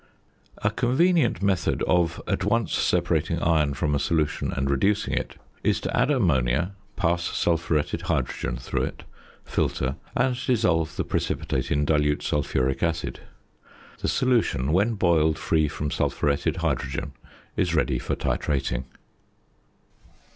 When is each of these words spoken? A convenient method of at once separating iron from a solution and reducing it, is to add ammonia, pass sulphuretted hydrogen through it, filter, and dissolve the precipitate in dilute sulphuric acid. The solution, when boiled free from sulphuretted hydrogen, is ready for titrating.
A 0.63 0.71
convenient 0.71 1.43
method 1.43 1.83
of 1.83 2.19
at 2.25 2.43
once 2.43 2.73
separating 2.73 3.37
iron 3.37 3.75
from 3.75 3.93
a 3.93 3.99
solution 3.99 4.51
and 4.51 4.67
reducing 4.67 5.13
it, 5.13 5.35
is 5.63 5.79
to 5.81 5.95
add 5.95 6.09
ammonia, 6.09 6.71
pass 6.95 7.21
sulphuretted 7.23 8.01
hydrogen 8.07 8.57
through 8.57 8.81
it, 8.81 9.03
filter, 9.45 9.97
and 10.17 10.35
dissolve 10.43 10.95
the 10.95 11.03
precipitate 11.03 11.69
in 11.69 11.85
dilute 11.85 12.23
sulphuric 12.23 12.81
acid. 12.81 13.19
The 13.99 14.07
solution, 14.07 14.71
when 14.71 14.95
boiled 14.95 15.37
free 15.37 15.67
from 15.67 15.91
sulphuretted 15.91 16.55
hydrogen, 16.55 17.13
is 17.55 17.75
ready 17.75 17.99
for 17.99 18.15
titrating. 18.15 18.85